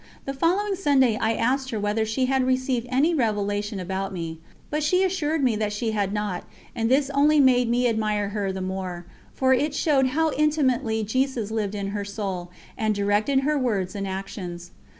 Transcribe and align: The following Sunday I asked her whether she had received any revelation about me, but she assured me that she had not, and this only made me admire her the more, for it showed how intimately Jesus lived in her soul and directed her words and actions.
The 0.25 0.33
following 0.33 0.73
Sunday 0.73 1.15
I 1.21 1.35
asked 1.35 1.69
her 1.69 1.79
whether 1.79 2.07
she 2.07 2.25
had 2.25 2.43
received 2.43 2.87
any 2.89 3.13
revelation 3.13 3.79
about 3.79 4.11
me, 4.11 4.39
but 4.71 4.81
she 4.81 5.03
assured 5.03 5.43
me 5.43 5.55
that 5.57 5.71
she 5.71 5.91
had 5.91 6.11
not, 6.11 6.43
and 6.75 6.89
this 6.89 7.11
only 7.11 7.39
made 7.39 7.69
me 7.69 7.87
admire 7.87 8.29
her 8.29 8.51
the 8.51 8.61
more, 8.61 9.05
for 9.31 9.53
it 9.53 9.75
showed 9.75 10.07
how 10.07 10.31
intimately 10.31 11.03
Jesus 11.03 11.51
lived 11.51 11.75
in 11.75 11.89
her 11.89 12.03
soul 12.03 12.49
and 12.75 12.95
directed 12.95 13.41
her 13.41 13.59
words 13.59 13.93
and 13.93 14.07
actions. 14.07 14.71